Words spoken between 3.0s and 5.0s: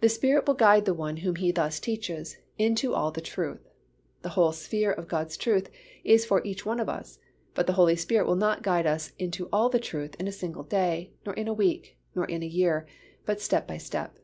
the truth." The whole sphere